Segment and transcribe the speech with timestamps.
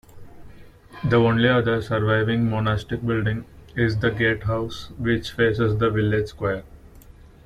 [1.07, 6.63] The only other surviving monastic building is the gatehouse which faces the village square.